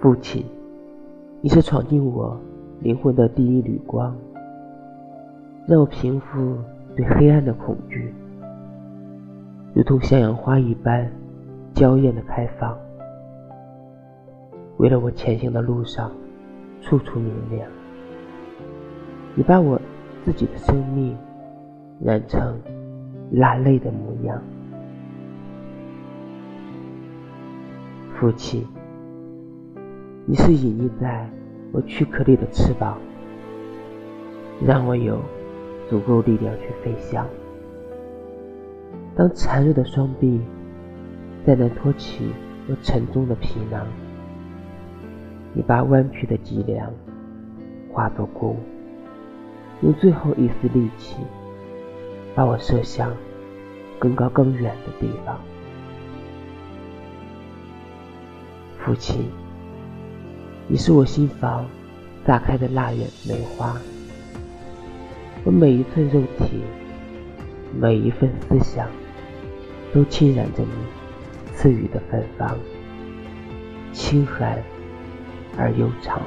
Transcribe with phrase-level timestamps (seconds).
[0.00, 0.44] 父亲，
[1.40, 2.38] 你是闯进我
[2.80, 4.16] 灵魂的第一缕光，
[5.66, 6.56] 让我平复
[6.96, 8.14] 对黑暗的恐惧，
[9.74, 11.10] 如同向阳花一般
[11.74, 12.78] 娇艳的开放。
[14.76, 16.10] 为了我前行的路上
[16.80, 17.68] 处处明亮，
[19.34, 19.80] 你把我
[20.24, 21.16] 自己的生命
[22.00, 22.56] 染成
[23.32, 24.40] 蓝泪的模样。
[28.22, 28.64] 父亲。
[30.26, 31.28] 你是隐匿在
[31.72, 32.96] 我躯壳里的翅膀，
[34.64, 35.18] 让我有
[35.90, 37.26] 足够力量去飞翔。
[39.16, 40.40] 当孱弱的双臂
[41.44, 42.30] 再难托起
[42.68, 43.84] 我沉重的皮囊，
[45.52, 46.88] 你把弯曲的脊梁
[47.92, 48.56] 化作弓，
[49.80, 51.16] 用最后一丝力气
[52.36, 53.12] 把我射向
[53.98, 55.40] 更高更远的地方。
[58.84, 59.30] 父亲。
[60.68, 61.66] 你是我心房
[62.26, 63.76] 炸开的腊月梅花，
[65.44, 66.62] 我每一寸肉体，
[67.78, 68.88] 每一份思想，
[69.92, 72.56] 都浸染着你赐予的芬芳，
[73.92, 74.62] 清寒
[75.58, 76.20] 而悠长。